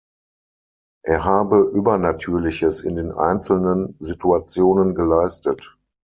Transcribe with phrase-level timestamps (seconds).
[1.05, 5.77] Er habe Übernatürliches in den einzelnen Situationen geleistet.